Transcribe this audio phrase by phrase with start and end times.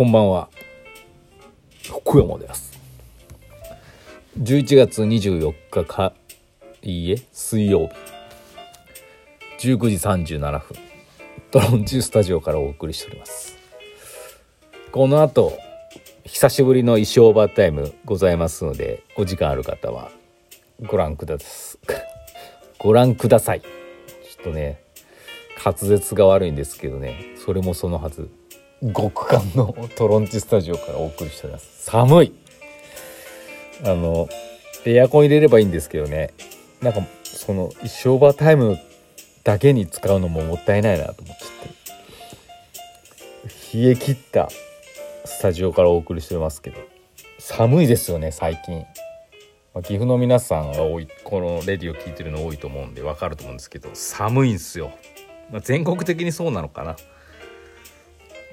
[0.00, 0.48] こんばんは。
[1.82, 2.80] 福山です。
[4.40, 6.14] 11月24日か
[6.80, 7.90] いいえ水曜
[9.58, 9.68] 日。
[9.68, 10.78] 19時37分。
[11.50, 13.58] トロンチュースタジオからお送りしております。
[14.90, 15.52] この後
[16.24, 20.10] 久しぶりの衣装バータイムございますのでお時間ある方は
[20.80, 21.88] ご覧ください。
[22.80, 23.60] ご覧ください。
[23.60, 23.66] ちょ
[24.40, 24.82] っとね
[25.62, 28.30] 滑舌が悪いんですけどねそれもそのはず。
[28.80, 31.84] 極寒のトロンチスタジオからお送りしております。
[31.84, 32.32] 寒い。
[33.84, 34.28] あの
[34.84, 36.32] エアコン入れればいいんですけどね。
[36.80, 38.78] なんかその一生バータイム
[39.44, 41.48] だけに使うのももったいないなと思っちゃっ
[43.72, 43.78] て。
[43.78, 44.48] 冷え切った
[45.24, 46.76] スタジオからお送りしてますけど。
[47.40, 48.84] 寒いですよね最近、
[49.74, 54.92] ま、岐阜の皆さんが多いこのレディを聞いてるの多いと思うんでわかると思うんですけど寒いんすよ、
[55.50, 56.96] まあ、全国的にそうなのかな。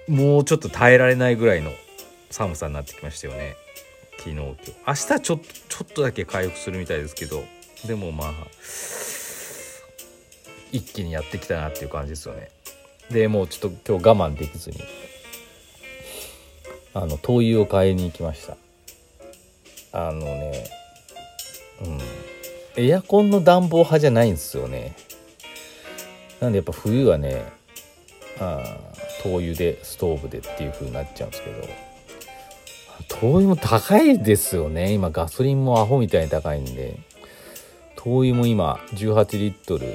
[0.07, 1.71] もうちょっと耐えられないぐらいの
[2.29, 3.55] 寒さになってきましたよね。
[4.17, 4.75] 昨日今日。
[4.87, 7.43] 明日ちょっとちょっとだけ回復するみたいですけど
[7.85, 8.33] でもまあ
[10.71, 12.49] 一気にやってきたなっていう感じですよね。
[13.11, 14.77] でもうちょっと今日我慢できずに
[16.93, 18.57] あの灯油を買いに行きました。
[19.93, 20.69] あのね
[21.81, 22.01] うん。
[22.83, 24.95] エアコンの暖房派じゃないんですよね。
[26.39, 27.51] なんでやっぱ冬はね
[28.39, 28.63] あ
[29.23, 31.67] 灯油でストーブでっていう風になっちゃうんですけど。
[33.07, 34.93] 灯油も高いですよね。
[34.93, 36.99] 今ガソリンもアホみたいに高いんで。
[37.95, 39.87] 灯油も今18リットル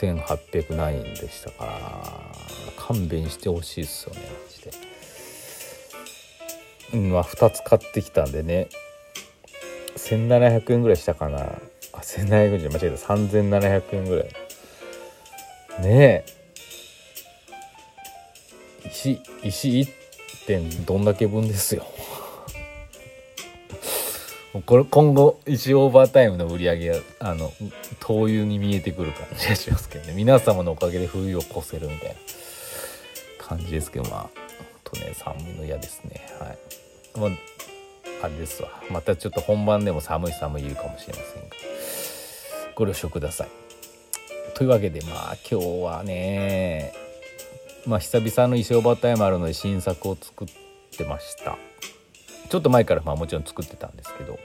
[0.00, 2.34] 1800何円でしたから。
[2.76, 4.70] 勘弁してほしいですよねマジで。
[6.94, 8.68] うんまあ2つ買ってきたんでね。
[9.96, 11.38] 1700円ぐらいしたかな。
[11.40, 12.96] あ1700円じゃ間違えた。
[13.14, 14.28] 3700円ぐらい。
[15.82, 16.43] ねえ。
[18.90, 19.88] 石石1
[20.46, 21.86] 点どんだけ分ですよ。
[24.66, 27.52] これ今後石オーバータイムの売り上げがあの
[28.00, 30.12] 灯油に見えてくる感じがしますけどね。
[30.14, 32.14] 皆様のおかげで冬を越せるみたいな
[33.38, 34.38] 感じですけどまあ
[34.84, 36.26] とね寒いの嫌ですね。
[36.38, 36.58] はい。
[37.18, 37.30] まあ
[38.22, 38.70] あれですわ。
[38.90, 41.56] またちょっと本番でも寒い寒い言うかもしれませんが。
[42.74, 43.48] ご了承ください。
[44.54, 47.03] というわけでまあ今日はね
[47.86, 50.48] まあ久々の衣装バータイムあるので新作を作っ
[50.96, 51.56] てました。
[52.48, 54.38] ちょっと前からまあもちろん作ってたんですけど。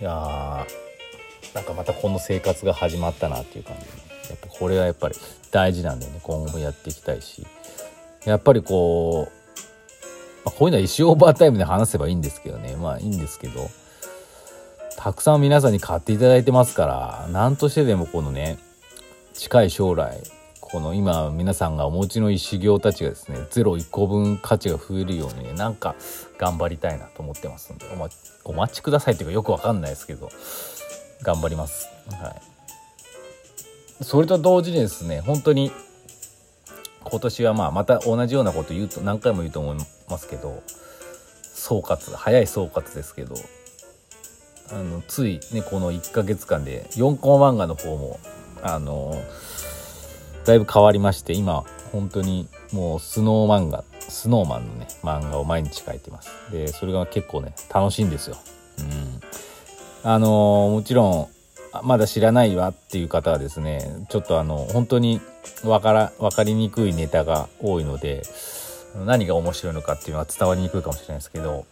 [0.00, 3.84] いやーなんかまたこの生活が始まったなっていう感じ。
[3.84, 3.90] で、
[4.30, 5.14] やっぱこれはやっぱり
[5.50, 6.20] 大事なんでね。
[6.22, 7.46] 今後もやっていきたいし。
[8.24, 9.32] やっぱりこう、
[10.44, 12.76] まあ、こういうのは石オーバータイムで話せばいいんですけどね。
[12.76, 13.70] まあいいんですけど。
[14.96, 18.58] たくさん皆さんに買っていただいてますから何としてでもこのね
[19.34, 20.20] 近い将来
[20.68, 25.94] この今皆さんがお持ちの石行たちがですね01個分価値が増えるようにねなんか
[26.38, 30.28] 頑張りたいなと思ってますんでお待ちお待ちくださいっていうかよくわかんないですけど
[31.22, 31.88] 頑張ります。
[32.20, 34.04] はい。
[34.04, 35.70] それと同時にですね本当に
[37.04, 39.78] 今年はまあまた同じようなこと言うと何回も言うと思い
[40.08, 40.62] ますけど
[41.42, 43.36] 総括早い総括ですけど
[44.72, 48.18] あのついねこの1ヶ月間で4コマ漫画の方も
[48.62, 49.14] あの
[50.46, 56.30] だいぶ変わりまして今本当にもうスノー漫画スノーマンのね漫画を毎日描いてます。
[56.52, 58.36] でそれが結構ね楽しいんですよ。
[58.78, 59.20] うん。
[60.04, 61.28] あのもちろん
[61.82, 65.20] まだ知らないわっていう方はですねちょっとあの本当に
[65.64, 68.22] わから分かりにくいネタが多いので
[69.04, 71.66] 何が面白いのかっていうのは伝わりにくいかもしれないですけど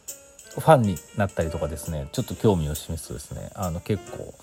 [0.50, 4.34] ファンになったりとかですねちょっと興味を示すとですねあの結構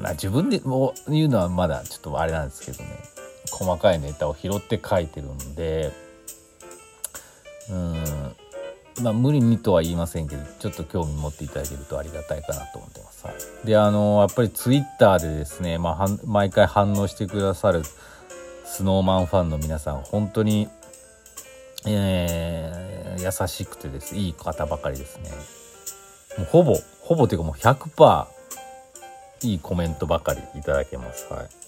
[0.00, 3.19] まあ自分でも言うのはまだちょっとあれなんですけどね。
[3.50, 5.92] 細かいネタを拾って書いてるんで
[7.70, 8.04] うん
[9.02, 13.26] まあ無理にとは言いませんけどちょっと興味持っていただけるとありがたいかなと思ってます。
[13.64, 17.82] であのやっぱりツイッターでですね、まあ、毎回反応してくださる
[18.64, 20.68] スノーマンファンの皆さん本当に、
[21.86, 25.30] えー、優しくてですいい方ばかりですね。
[26.38, 28.26] もうほぼほぼというかもう100%
[29.42, 31.32] いいコメントばかりいただけます。
[31.32, 31.59] はい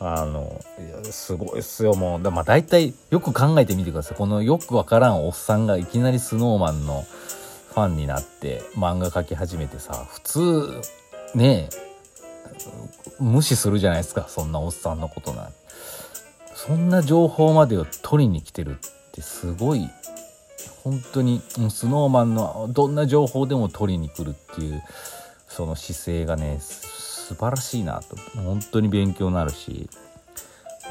[0.00, 0.60] あの
[1.04, 2.22] すごいっすよもう。
[2.22, 4.16] だまあ大体よく考えてみてください。
[4.16, 7.04] このよくわからんおっさんがいきなりスノーマンの
[7.70, 10.80] ファンになって漫画描き始めてさ普通
[11.34, 11.90] ねえ
[13.20, 15.48] 無視するじゃないですかそんなおっさんのことなん
[16.54, 18.74] そんな情報までを取りに来てるっ
[19.12, 19.88] てすごい
[20.82, 24.82] 本当にスノーマンのどんな情報でも取りに来るっていう
[25.46, 26.58] その姿勢がね
[27.30, 28.16] 素晴らしいなと。
[28.42, 29.88] 本当に勉強になるし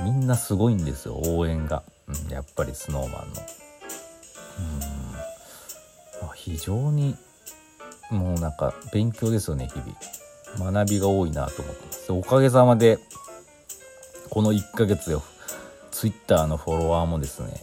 [0.01, 1.83] みんなすごいんですよ応援が。
[2.07, 3.17] うん、やっぱりスノーマンの。
[3.17, 4.79] うん。
[6.21, 7.17] まあ、非常に
[8.09, 10.71] もうなんか勉強ですよね日々。
[10.71, 12.11] 学びが多いなと思ってます。
[12.13, 12.99] おかげさまで
[14.29, 15.21] この1ヶ月よ
[15.91, 17.61] ツイッターのフォロワーもですね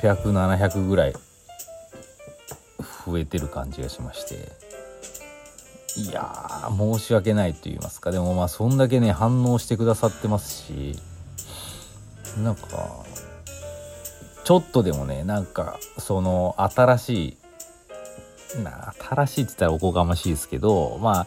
[0.00, 1.14] 600700ぐらい
[3.04, 4.67] 増えてる感じがしまして。
[5.98, 8.10] いやー申し訳ないと言いますか。
[8.12, 10.96] でもまあそんだけね反応してくださってますし
[12.42, 13.04] なんか
[14.44, 17.36] ちょっとでもねなんかその新し
[18.56, 21.26] いな新しいって言ったらおこがましいですけどまあ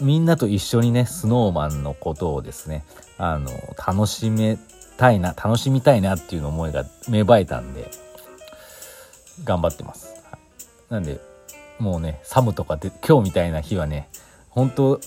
[0.00, 2.84] みんなと一緒にねスノーマンのことをですね
[3.18, 4.58] あの楽しめ
[4.98, 7.90] たいな楽しみたいなっていう思いが芽生えたんで
[9.44, 10.38] 頑張ってます、は
[10.90, 11.20] い、なんで
[11.78, 14.08] もうね寒とかで今日みたいな日はね
[14.50, 15.00] 本当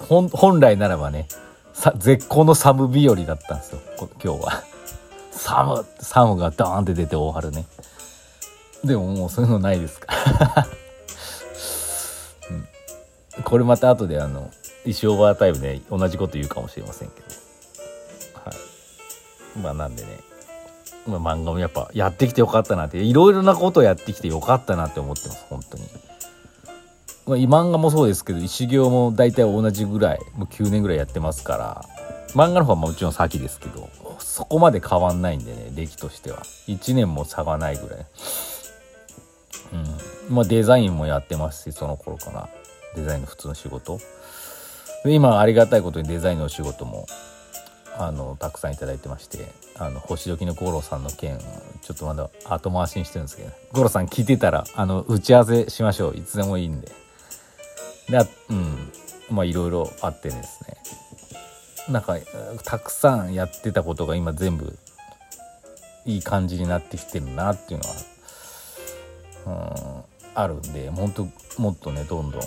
[0.00, 1.28] 本来ならばね
[1.72, 3.80] さ絶好の寒日和だったんですよ
[4.22, 4.62] 今日は。
[5.30, 7.66] 寒寒がドーンって出て大春ね。
[8.82, 10.14] でももうそういうのないですか。
[10.14, 10.66] ら、
[13.36, 14.50] うん、これまた後であの
[14.86, 17.26] 石オーバータイムで同じこと言うかもしれませんけど。
[18.44, 19.58] はい。
[19.58, 20.20] まあなんでね。
[21.06, 25.84] まあ、漫画もやっぱやってきてよかったなっていろいろなことをやってきてよかったなって思ってます本当に。
[27.26, 31.84] まあ、漫画もそうですけど石行も大体同じぐらいもう9年ぐらいやってますから。
[32.34, 33.88] 漫画の方はもちろん先ですけど
[34.18, 36.42] そこまで変わんないんでね歴としては。
[36.68, 38.06] 1年も差がないぐらい。
[40.28, 40.34] うん。
[40.34, 42.48] まあデザインもやってますしその頃から。
[42.94, 43.98] デザインの普通の仕事。
[45.04, 47.06] で今ありがたいことにデザインのお仕事も
[47.98, 49.46] あのたくさん頂いてまして
[49.78, 51.38] あの星時の五郎さんの件
[51.82, 56.16] ちょっとまだ後回しにしてるんですけど五郎さん聞いてたらあの打ち合わせしましょう。
[56.16, 57.05] いつでもいいんで。
[58.08, 58.18] で
[58.50, 58.92] うん。
[59.30, 60.76] まあいろいろあってですね。
[61.88, 62.16] なんか
[62.64, 64.76] たくさんやってたことが今全部
[66.04, 67.80] いい感じになってきてるなっていう
[69.46, 70.04] のは、
[70.34, 71.28] うん、あるんで本当
[71.60, 72.42] もっとねどんどん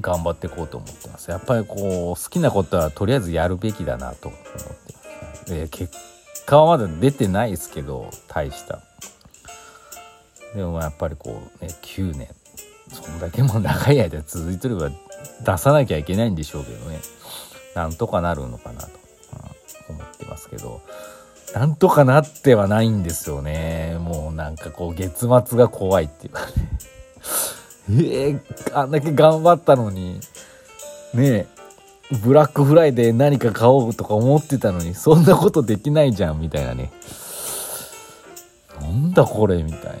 [0.00, 1.30] 頑張っていこうと思ってます。
[1.30, 4.58] やっぱりこう好きなことはとりあえずやるべきだなと思ってま
[5.34, 5.44] す。
[5.46, 5.94] で結
[6.44, 8.82] 果はまだ出てないですけど大した。
[10.54, 12.28] でもやっぱりこうね9年。
[12.88, 14.90] そんだけも長い間続いてれば
[15.44, 17.00] 出さなきゃいけないんでしょうけどね。
[17.74, 18.88] なんとかなるのかなと、
[19.88, 20.80] うん、思ってますけど。
[21.54, 23.96] なんとかなってはないんですよね。
[24.00, 26.52] もうなんかこう月末が怖いっていうかね。
[27.90, 28.40] えー、
[28.78, 30.20] あんだけ頑張ったのに。
[31.14, 31.46] ねえ。
[32.22, 36.90] ブラックフライデー何か買おうとか思ってたのにそんなことできないじゃんみたいなね。
[38.80, 39.98] なんだこれみたいな。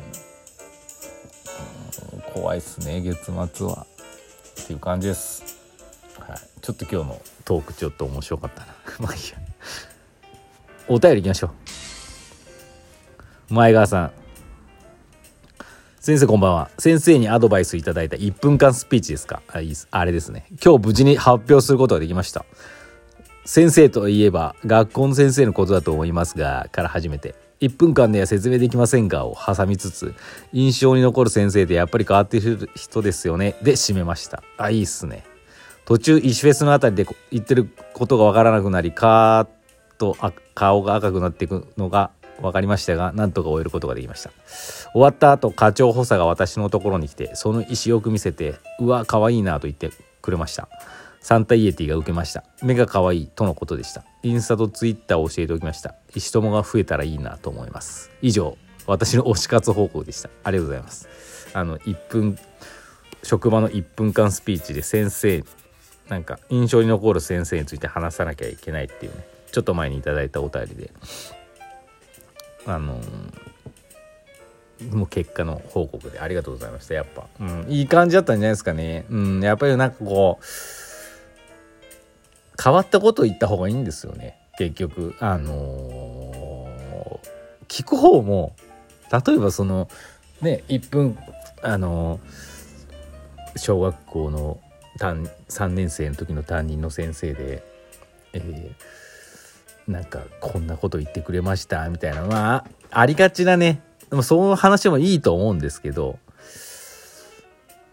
[2.40, 3.84] 怖いっすね月末は。
[4.62, 5.58] っていう感じです、
[6.20, 8.66] はい、ちょっと今日のトークちょっと面白かったな。
[9.00, 9.38] まあいいや。
[10.88, 11.50] お便りいきましょ
[13.50, 13.54] う。
[13.54, 14.12] 前川さん。
[15.98, 16.70] 先生こんばんは。
[16.78, 19.42] 先生にアドバイスいただいた1分間スピーチですか？
[19.48, 20.46] あいいあれですね。
[20.64, 22.44] 今日無事に発表することができました。
[23.48, 30.14] 先生といえば学校の先生のことだと思いますがから始めて1分間では説明できませんがを挟みつつ
[30.52, 33.56] 印象に残る先生でやっぱり変わっている人ですよね。
[33.62, 34.42] で締めました。
[34.58, 35.24] あいいっすね。
[35.86, 39.48] 途中石フェスのあたりで言ってることがわからなくなりカーッ
[39.96, 40.14] と
[40.54, 42.10] 顔が赤くなっていくのが
[42.42, 44.30] 分かりましたがなんとか終えることができました。
[44.92, 49.90] 終わった後課長補佐が私のところに来てその意思よく見せてうわ可愛いなと言って
[50.20, 50.68] くれました。
[51.28, 52.42] サンタイエティが受けました。
[52.62, 54.02] 目が可愛いとのことでした。
[54.22, 55.94] インスタとツイッターを教えておきました。
[56.14, 58.10] 石友が増えたらいいなと思います。
[58.22, 58.56] 以上
[58.86, 60.30] 私の推し活報告でした。
[60.42, 61.06] ありがとうございます。
[61.52, 62.38] あの1分
[63.22, 65.44] 職場の1分間スピーチで先生
[66.08, 69.26] なんか印象に残る先生について話さなきゃいけないっていうね。
[69.52, 70.90] ちょっと前に頂いたお便りで。
[72.64, 72.98] あの
[74.92, 76.20] もう結果の報告で。
[76.20, 76.94] ありがとうございました。
[76.94, 79.04] やっぱ、うん、いい感じだったんじゃないですかね。
[79.10, 80.44] うんやっぱりなんかこう
[82.62, 84.36] 変わったことを言った方がいいんですよね。
[84.58, 85.14] 結局。
[85.20, 88.54] あのー、聞く方も
[89.26, 89.88] 例えばその
[90.40, 91.18] ね1分
[91.62, 94.58] あのー、小学校の
[94.98, 97.62] 3年生の時の担任の先生で、
[98.32, 102.24] えー、なんかこんなこと言ってくれましたみたいな。
[102.24, 103.80] まあありがちなね。
[104.10, 106.18] でもその話もいいと思うんですけど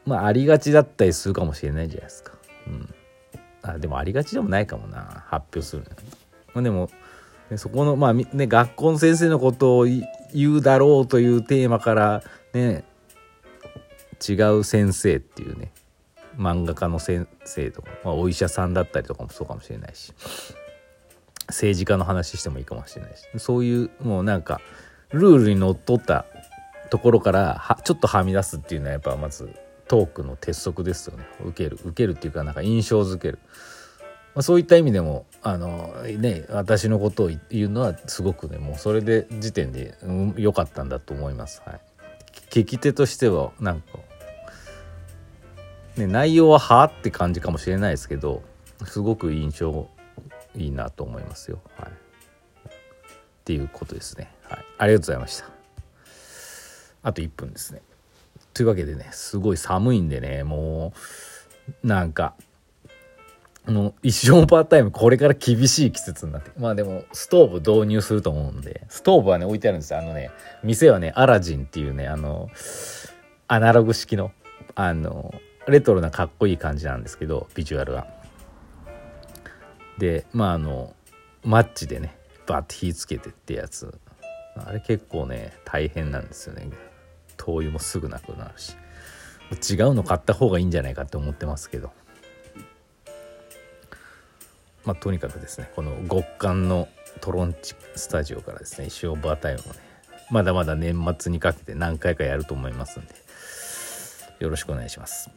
[0.06, 2.34] まあありがちだったりするかもしれないじゃないですか。
[2.68, 2.96] うん。
[3.74, 5.26] あでもありがちでもないかもな。
[5.28, 5.84] 発表する
[6.54, 6.90] まあ、でも
[7.58, 12.84] そこのまあね学校の先生のことを言うだろうというテーマからね
[14.28, 15.72] 違う先生っていうね
[16.38, 20.14] 漫画家の先生とか、まあ、お医者さんだったりとかもそうかもしれないし
[21.48, 24.60] 政治家の話してもいいかもしれないしそういうもうなんか
[25.12, 26.26] ルールにのっとった
[26.90, 29.54] ところからはちょっとはみ出すっていうのはやっぱまず
[29.88, 33.39] トークの鉄則ですよね受ける受けるっていうかなんか印象づける、
[34.34, 39.98] まあ、そういった意味でもあのね私のことを言うのはすごくねもうそれで時点で
[40.38, 41.62] 良、うん、かったんだと思います。
[41.65, 41.82] はい、
[42.50, 44.00] 聞き手としてはなんか、
[45.98, 48.42] ね、内容ははあって感じかもしれないですけど
[48.86, 49.88] すごく印象
[50.56, 51.60] いいなと思いますよ。
[51.77, 51.92] はい、っ
[53.44, 54.34] ていうことですね。
[54.50, 55.46] はい、ありがとうございました。
[57.04, 57.82] あと1分ですね。
[58.56, 60.94] というわけでねすごい寒いんでねも
[61.84, 62.34] うなんか
[63.68, 68.86] あの一生パータイムこれから厳しい季節になってまあでもストーブ導入すると思うんで。
[68.90, 70.00] ストーブはね置いてあるんですよ。
[70.00, 70.32] あのね
[70.64, 72.50] 店はねアラジンっていうねあの
[73.48, 74.32] アナログ式の
[74.76, 75.34] あの
[75.68, 78.08] レトロなかっこいい感じなんですけどビジュアルは。
[79.98, 80.94] でまああの
[81.44, 84.00] マッチでねバッて火つけてってやつ。
[84.56, 86.70] あれ結構ね大変なんですよね。
[87.38, 88.75] 灯油もすぐなくなるし
[89.74, 91.92] 違うの買った方がいいんじゃないかって思ってますけど。
[94.86, 96.88] まあとにかくですねこの極寒の
[97.20, 99.80] トロンチスタジオからですね一生バータイムをね
[100.30, 103.15] まだまだ年末にかけて何回かやると思いますんで
[104.39, 105.30] よろしくお願いします。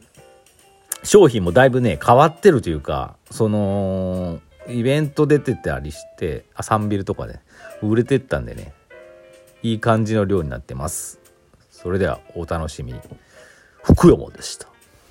[1.03, 7.41] 商品もだいぶね変わってるというかそのイベント出てたりしてあサンビルとかで、ね、
[7.81, 8.73] 売れてったんでね
[9.63, 11.19] いい感じの量になってます。
[11.81, 12.99] それではお楽しみに。
[13.83, 14.68] 福山でした。